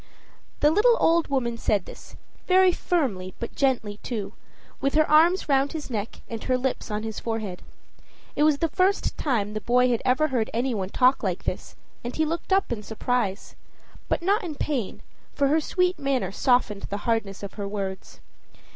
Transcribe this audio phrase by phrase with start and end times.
[0.61, 2.15] The little old woman said this
[2.47, 4.33] very firmly, but gently, too
[4.79, 7.61] with her arms round his neck and her lips on his forehead.
[8.35, 11.75] It was the first time the boy had ever heard any one talk like this,
[12.03, 13.53] and he looked up in surprise
[14.09, 15.03] but not in pain,
[15.35, 18.21] for her sweet manner softened the hardness of her words.